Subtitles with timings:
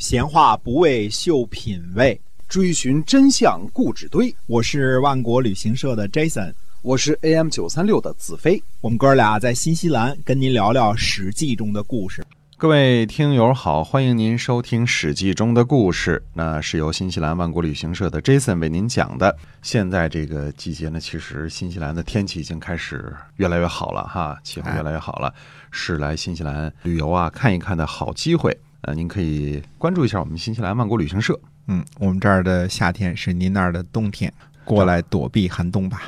[0.00, 2.18] 闲话不为秀品味，
[2.48, 4.34] 追寻真相固执堆。
[4.46, 8.62] 我是万国旅行社的 Jason，我是 AM 九三六的子飞。
[8.80, 12.24] 我们哥俩在新西兰跟您聊聊《史记》中的故事。
[12.56, 16.22] 各位听友好，欢迎您收听《史记》中的故事。
[16.32, 19.36] 那是由新西兰万国旅行社的 Jason 为您讲的。
[19.60, 25.30] 现在这个季节呢，其实新西兰的天气已经开始越来越好了哈，气候越来越好了，
[25.70, 28.58] 是来新西兰旅游啊看一看的好机会。
[28.82, 31.38] 呃，您可以关注一下我们新西兰万国旅行社。
[31.66, 34.32] 嗯，我们这儿的夏天是您那儿的冬天，
[34.64, 36.02] 过来躲避寒冬吧。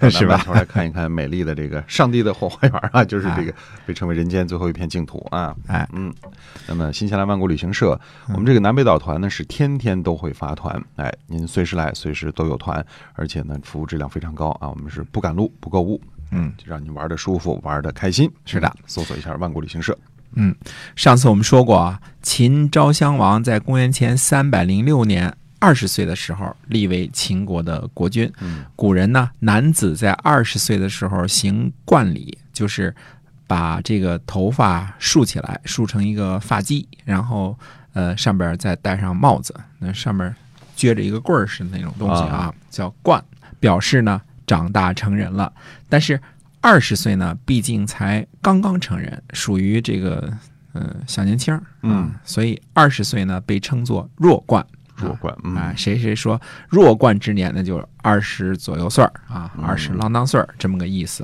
[0.00, 0.42] 对， 是吧？
[0.52, 3.54] 来看一看美丽的这个上帝的后花园啊， 就是这个
[3.84, 5.54] 被称为人间最后一片净土啊。
[5.66, 6.12] 哎，嗯，
[6.66, 14.68] 那么新西兰万国旅行社，我们这个南北岛团呢是天天都会发团，哎，您随时来，随时都有团，而且呢服务质量非常高啊。
[14.68, 16.00] 我们是不赶路不购物，
[16.32, 18.28] 嗯，就让你玩的舒服，玩的开心。
[18.44, 19.96] 是的，搜索一下万国旅行社。
[20.34, 20.54] 嗯，
[20.94, 28.30] 上次我们说过啊，秦昭襄王在公元前三百零六年二十岁的时候立为秦国的国君。
[28.40, 32.94] 嗯，古人呢，男子在二十岁的时候行冠礼，就是
[33.46, 37.58] 把这个头发竖起来，竖成一个发髻，然后
[37.94, 40.34] 呃上边再戴上帽子，那上面
[40.76, 43.22] 撅着一个棍儿似的那种东西啊，叫冠，
[43.58, 45.50] 表示呢长大成人了。
[45.88, 46.20] 但是
[46.60, 50.32] 二十岁呢，毕竟才刚刚成人，属于这个
[50.72, 54.66] 呃小年轻儿，嗯，所以二十岁呢被称作弱冠。
[54.96, 56.40] 弱冠，嗯，啊，谁谁说
[56.70, 61.22] 弱冠之年，那就是二十左右岁儿啊，二十郎当岁儿这么个意思。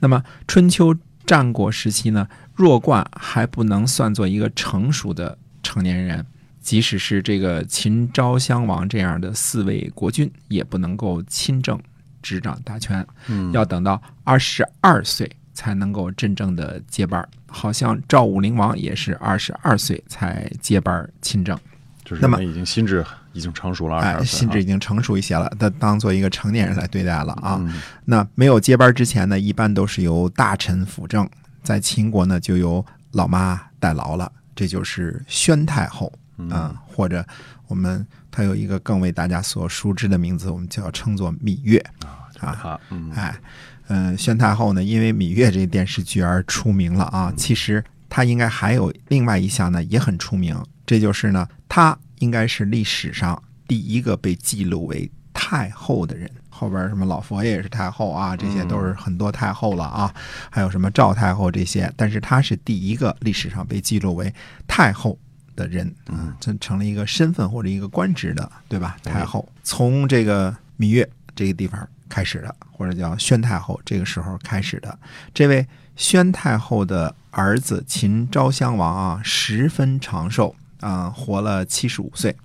[0.00, 0.92] 那么春秋
[1.24, 6.26] 战国时期呢，弱冠还不能算作一个成熟的成年人，
[6.60, 11.80] 即使是这个秦昭襄王这样的四位国君，也不能够亲政
[12.22, 17.28] 执掌大权，嗯要等到二十二岁才能够真正的接班儿。
[17.46, 21.58] 好像赵武灵王也是二十二岁才接班儿亲政。
[22.04, 27.58] 就是那么已经心智已经成熟了，哎，心智已经成熟一些了，他当做一个成年人来对待了啊。
[27.60, 31.28] 嗯那没有接班之前呢，一般都是由大臣辅政，
[31.62, 36.12] 在秦国呢就由老妈代劳了，这就是宣太后
[36.50, 37.24] 啊、或者
[37.68, 42.18] 我们它有一个更为大家所熟知的名字，我们就要称作芈月啊。
[42.40, 43.38] 啊，嗯，哎，
[43.86, 47.32] 嗯、宣太后呢，因为芈月这个电视剧而出名了啊。
[47.36, 56.28] 其实她应该还有另外一项呢，也很出名，这就是呢，她应该是历史上第一个被记录为太后的人。
[56.48, 60.12] 后边什么老佛爷也是太后啊，这些都是很多太后了啊，
[60.50, 64.32] 还有什么赵太后这些，但是她是第一个历史上被记录为
[64.66, 65.18] 太后
[65.54, 68.96] 的人，嗯，这成了一个身份或者一个官职的，对吧？
[69.02, 74.98] 太后从这个芈月这个地方开始的，或者叫宣太后这个时候开始的。
[75.32, 82.36] 这位宣太后的儿子秦昭襄王啊，十分长寿啊，活了七十五岁，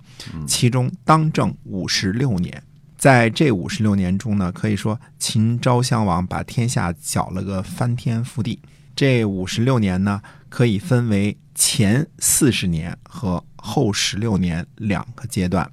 [0.46, 2.64] 其中当政五十六年。
[2.98, 8.60] 在这五十六年中呢，可以说秦昭襄王把天下搅了个翻天覆地。
[8.96, 10.20] 这五十六年呢，
[10.50, 15.70] 可以分为前四十年和后十六年两个阶段，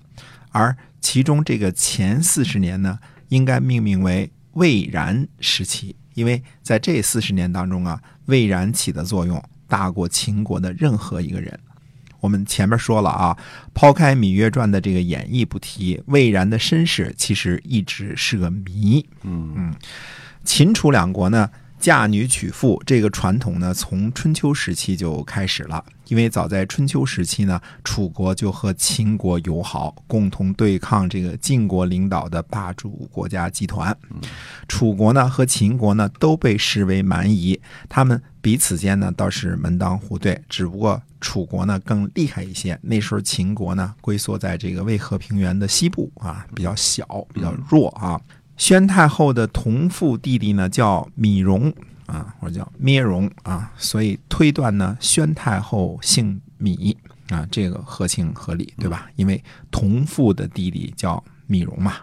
[0.51, 2.99] 而其中这个前四十年呢，
[3.29, 11.59] 应该命名为魏然时期，因为在这四十年当中啊，魏然起的作用大过秦国的任何一个人。
[12.21, 13.37] 我们前面说了啊，
[13.75, 19.07] 抛开《芈月传》的这个演绎不提，魏然的身世其实一直是个谜。
[19.23, 19.75] 嗯
[20.43, 25.85] 秦楚两国呢，嫁女娶妇这个传统呢，从春秋时期就开始了。
[26.09, 33.97] 因为早在春秋时期呢，楚国就和秦国友好，共同对抗这个晋国领导的霸主国家集团。
[34.69, 37.59] 楚国呢和秦国呢都被视为蛮夷，
[37.89, 42.79] 他们彼此间呢倒是门当户对，只不过楚国呢更厉害一些。
[42.83, 48.21] 那时候秦国呢龟缩在这个渭河平原的西部啊，比较小，比较弱啊。
[48.57, 51.73] 宣太后的同父弟弟呢叫芈戎
[52.07, 56.97] 啊，或者叫咩戎啊，所以推断呢宣太后姓芈
[57.29, 59.09] 啊，这个合情合理，对吧？
[59.17, 61.95] 因为同父的弟弟叫芈戎嘛。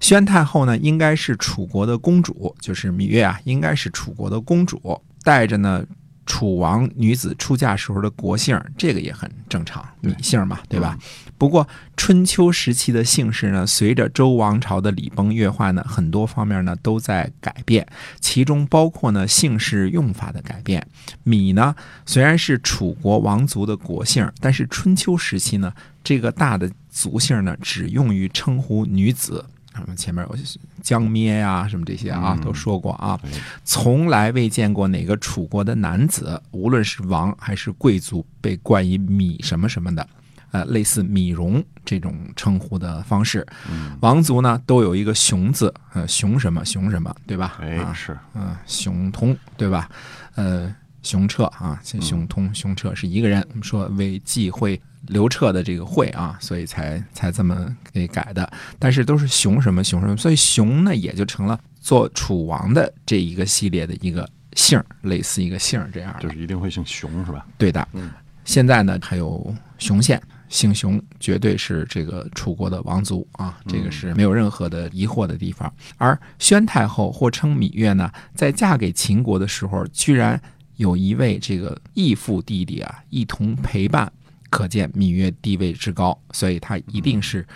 [0.00, 5.84] 宣太后呢应该是楚国的公主，就是芈月啊，应该是楚国的公主，带着呢。
[6.32, 10.98] 楚王女子出嫁时候的国姓，这个也很正常，芈姓嘛，对吧？
[11.36, 17.86] 不过春秋时期的姓氏呢，随着周王朝的礼崩乐坏呢，很多方面呢都在改变，
[18.18, 20.86] 其中包括呢姓氏用法的改变。
[21.26, 21.76] 芈呢
[22.06, 25.70] 虽然是楚国王族的国姓，但是春秋时期呢，
[26.02, 29.44] 这个大的族姓呢只用于称呼女子。
[29.80, 30.36] 我们前面有
[30.82, 33.18] 江咩呀、什么这些啊，都说过啊，
[33.64, 40.06] 从来未见过哪个楚国的男子，无论是王还是贵族，被冠以米什么什么的。
[40.50, 43.46] 呃，类似米荣这种称呼的方式。
[43.70, 47.56] 嗯，王族呢都有一个熊字，呃，熊什么熊什么，对吧？
[47.58, 49.88] 哎，啊，是，嗯，熊通对吧？
[50.34, 50.70] 呃，
[51.02, 53.44] 熊彻啊，姓熊通、熊彻是一个人。
[53.50, 58.50] 我们说为忌讳刘彻的这个讳啊，所以才才这么给改的。
[58.78, 66.14] 但是都是熊什么熊什么，所以熊呢也就成了做楚王的这一个系列的一个姓儿，类似一个姓儿这样。
[66.20, 67.46] 就是一定会姓熊是吧？
[67.58, 67.86] 对的。
[67.92, 68.10] 嗯
[68.44, 70.20] 现在呢还有熊县。
[70.48, 75.72] 姓熊绝对是这个楚国的王族啊，这个是没有任何的疑惑的地方。
[75.96, 80.38] 而宣太后或称芈月呢，在嫁给秦国的时候，居然
[80.76, 84.12] 有一位这个义父弟弟啊一同陪伴，
[84.50, 87.46] 可见芈月地位之高，所以她一定是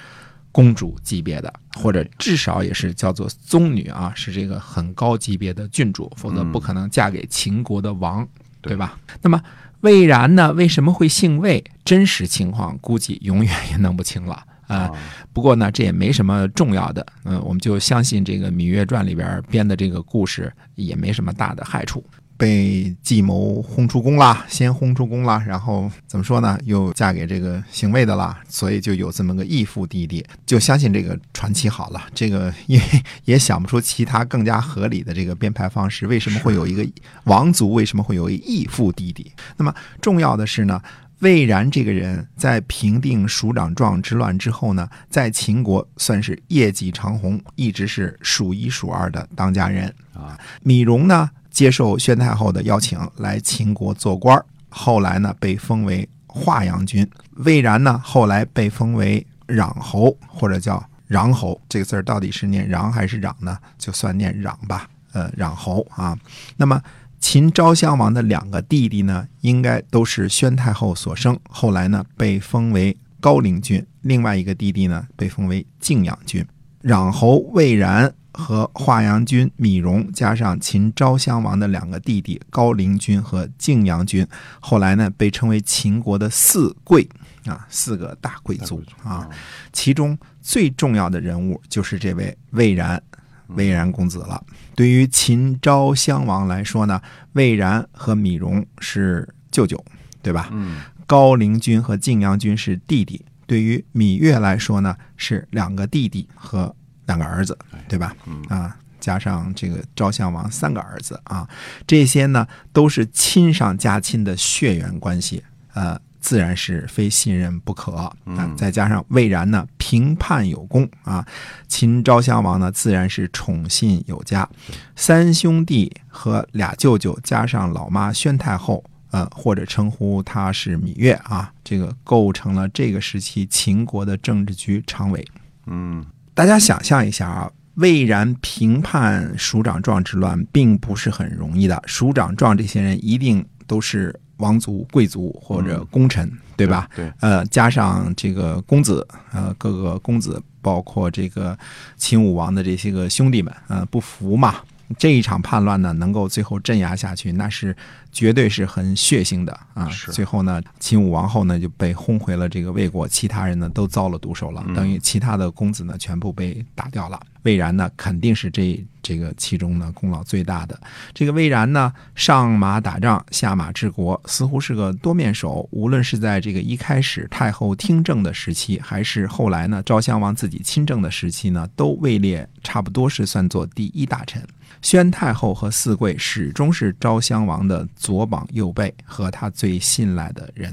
[0.53, 8.27] 公主级别的，或者至少也是叫做宗女啊，是这个很高级别的郡主，否则不可能嫁给秦国的王，
[8.61, 8.99] 对吧？
[9.23, 9.43] 那么。
[9.83, 10.53] 魏然呢？
[10.55, 11.63] 为什么会姓魏？
[11.85, 14.91] 真实情况估计永远也弄不清了啊。
[15.35, 22.03] 不过呢，这也没什么重要的，嗯，我们就相信这个《芈月传》里边编的这个故事也没什么大的害处。
[22.37, 26.59] 被计谋轰出宫了，先轰出宫了，然后怎么说呢？
[26.65, 32.03] 又嫁给这个姓魏的了，所以就有这么个义父弟弟，就相信这个传奇好了。
[32.15, 32.85] 这个 因为
[33.25, 36.07] 也想不出其他更加合理的这个编排方式。
[36.07, 36.87] 为什么会有一个
[37.25, 37.73] 王族？
[37.73, 39.33] 为什么会有一义父弟弟？
[39.57, 40.81] 那么重要的是呢，
[41.21, 50.39] 魏然这个人在平定蜀长壮之乱之后呢，在秦国算是业绩长虹，一直是数一数二的当家人啊。
[50.65, 51.31] 芈荣呢？
[51.57, 54.39] 接受宣太后的邀请来秦国做官
[54.69, 57.09] 后来呢被封为华阳君。
[57.37, 63.57] 魏然呢后来被封为壤侯或者叫穰侯，这个字儿到底是念穰还是壤呢？
[63.79, 64.87] 就算念穰吧。
[65.15, 66.15] 呃，穰侯啊。
[66.59, 66.79] 那么
[67.21, 73.83] 秦昭襄王的两个弟弟呢，应该都是宣太后所生，后来呢被封为高陵君。
[74.03, 76.47] 另外一个弟弟呢被封为晋阳君。
[76.83, 78.13] 穰侯魏然。
[78.39, 84.27] 和华阳君芈戎，加上秦昭襄王的两个弟弟高陵君和晋阳君，
[84.61, 87.09] 后来呢被称为秦国的四贵
[87.47, 89.27] 啊，四个大贵族啊。
[89.73, 93.03] 其中最重要的人物就是这位魏然，
[93.47, 94.45] 魏然公子了。
[94.75, 97.01] 对于秦昭襄王来说呢，
[97.33, 99.83] 魏然和芈戎是舅舅，
[100.21, 100.51] 对吧？
[100.53, 100.83] 嗯。
[101.07, 103.25] 高陵君和晋阳君是弟弟。
[103.47, 106.77] 对于芈月来说呢，是两个弟弟和。
[107.07, 107.57] 两个儿子，
[107.89, 108.15] 对吧？
[108.49, 111.49] 啊，加上这个昭襄王三个儿子啊，
[111.87, 115.45] 这些呢都是亲上加亲的血缘关系，
[115.75, 118.13] 呃，自然是非信任不可啊。
[118.57, 121.25] 再加上魏然呢平叛有功啊，
[121.69, 124.49] 秦昭襄王呢自然是宠信有加，
[124.97, 128.83] 三兄弟和俩舅舅加上老妈宣太后，
[129.13, 135.25] 呃，或者称呼他是芈月啊，这个构成了这个时期秦国的政治局常委。
[135.67, 136.05] 嗯。
[136.37, 141.83] 大家想象一下啊，魏然平叛蜀长壮之乱，并不是很容易的。
[141.87, 146.87] 蜀长壮这些人一定都是王族、贵族或者功臣，对吧？
[146.95, 147.11] 对。
[147.21, 151.59] 呃，加上这个公子，呃，各个公子，包括这个
[151.97, 154.57] 秦武王的这些个兄弟们，呃，不服嘛。
[154.99, 157.75] 这一场叛乱呢，能够最后镇压下去，那是
[158.17, 159.91] 绝对是很血腥的啊！
[160.11, 167.21] 最后呢，秦武王后呢就被轰回了这个魏国，其他人呢都遭了毒手了，等于其他的公子呢全部被打掉了。
[167.43, 170.81] 魏然呢肯定是这这个其中呢功劳最大的。
[171.13, 175.69] 这个魏然呢上马打仗，下马治国，似乎是个多面手。
[175.71, 184.43] 无论是在这个一开始太后听政的时期，还是后来呢昭襄王自己亲政的时期呢，都位列差不多是算作第一大臣。
[184.83, 190.73] 宣太后和四贵始终是昭襄王的左膀右背和他最信赖的人。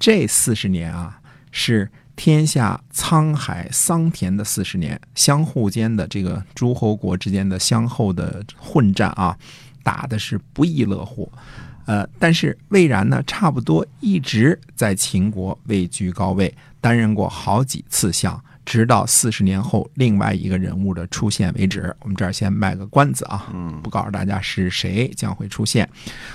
[0.00, 1.20] 这四十年啊，
[1.52, 9.38] 是天下沧海桑田的四十年，相互间的这个诸侯国之间的相后的混战啊，
[9.84, 11.30] 打的是不亦乐乎。
[11.84, 18.42] 呃，但是魏然呢，差不多一直在秦国位居高位，担任过好几次相。
[18.66, 21.94] 直到四十年后，另外一个人物的出现为止。
[22.00, 23.50] 我们这儿先卖个关子啊，
[23.82, 25.88] 不告诉大家是谁将会出现。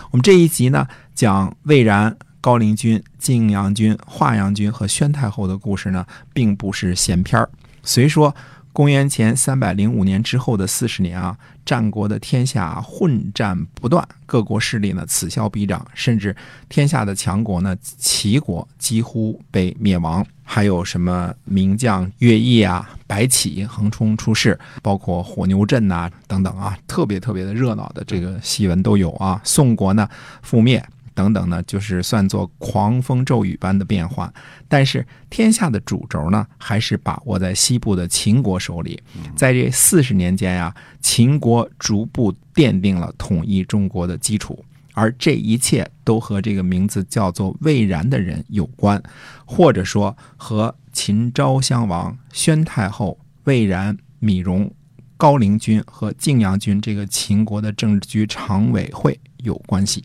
[0.10, 7.48] 我们这一集呢，讲魏然、高陵君、晋阳君、华阳君和宣太后的故事呢，并不是闲篇儿。
[7.84, 8.36] 虽说。
[8.74, 16.36] 公元前三百零五年之后的四十年啊，战国的天下混战不断，各国势力呢此消彼长，甚至
[16.70, 20.26] 天下的强国呢齐国几乎被灭亡。
[20.44, 29.40] 还有什么名将乐毅啊、白起横冲出世，包括火牛阵呐等等啊，特别特别的热闹的这个戏文都有啊。
[29.46, 30.08] 宋国呢
[30.46, 34.34] 覆灭，等等呢，就是算作狂风骤雨般的变化。
[34.68, 39.02] 但是天下的主轴呢，还是把握在西部的秦国手里。
[39.36, 44.64] 在这四十年间呀，秦国逐步奠定了统一中国的基础。
[44.94, 49.02] 而这一切都和这个名字叫做魏然的人有关，
[49.46, 54.70] 或者说和秦昭襄王、宣太后、魏然、芈戎、
[55.16, 60.04] 高陵君和晋阳君这个秦国的政治局常委会有关系。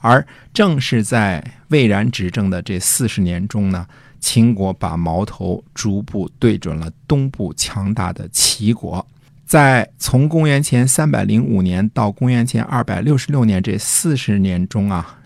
[0.00, 3.86] 而正是在魏然执政的这四十年中呢，
[4.20, 9.06] 秦国把矛头逐步对准了东部强大的齐国。
[9.46, 15.18] 在从公元前三百零五年到公元前二百六十六年这四十年中啊，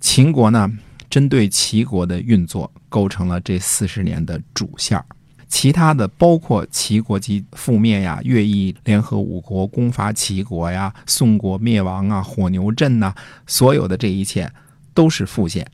[0.00, 0.70] 秦国呢
[1.08, 5.04] 针对齐国的运作构成了这四十年的主线儿。
[5.50, 13.12] 其他的包括齐国及覆灭呀、乐毅联合五国攻伐齐国呀、宋国灭亡啊、火牛阵呐、
[13.46, 14.50] 所有的这一切
[14.94, 15.66] 都是副线。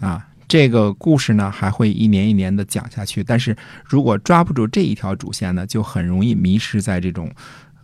[0.00, 3.54] 啊，这个故事呢还会一年一年的讲下去，但是
[3.84, 7.30] 如果抓不住这一条主线呢，就很容易迷失在这种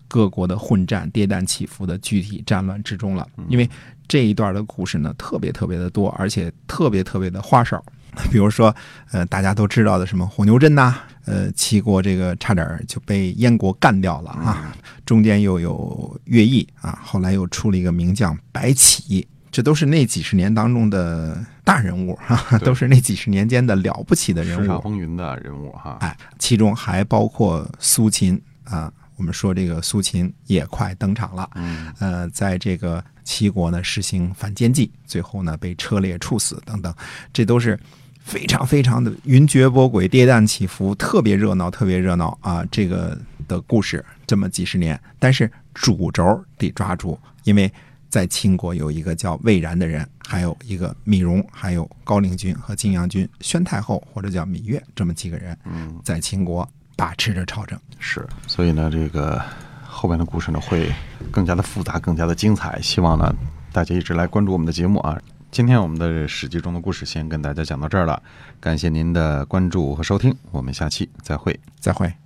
[0.07, 3.27] 各国的混战、跌宕起伏的具体战乱之中了。
[3.49, 3.69] 因为
[4.07, 7.85] 这一段的故事呢，特别特别的多，而且特别特别的花哨。
[8.31, 8.75] 比如说，
[9.11, 14.77] 呃，大家都知道的什么火牛阵呐、呃，齐国这个差点儿就被燕国干掉了啊，
[15.07, 24.81] 中间又有乐毅啊，后来又出了一个名将白起，这都是那几十年当中的大人物哈、对 都是那几十年间的了不起的人物。
[24.81, 25.97] 风云的人物哈。
[26.01, 28.93] 哎，其中还包括苏秦啊。
[29.17, 36.93] 我们说这个苏秦也快登场了，嗯呃，在这个齐国呢实行反间计，最后呢被车裂处死等等，
[37.33, 37.79] 这都是
[38.25, 42.65] 非常非常的云谲波诡、跌宕起伏，特别热闹，特别热闹啊！
[42.71, 47.71] 这个的故事这么几十年，但是主轴得抓住，因为
[48.09, 57.79] 在秦国有一个叫魏然的人，还有一个芈戎，还有高陵君和晋阳君、宣太后或者叫芈月这么几个人，嗯，在秦国把持着朝政。
[57.99, 59.43] 是，所以呢，这个
[59.85, 60.91] 后边的故事呢会
[61.31, 62.81] 更加的复杂，更加的精彩。
[62.81, 63.35] 希望呢
[63.73, 65.19] 大家一直来关注我们的节目啊。
[65.53, 68.23] 今天我们的《史记》中的故事先跟大家讲到这儿了，
[68.59, 71.61] 感谢您的关注和收听，我们下期再会。
[71.79, 72.22] 再会。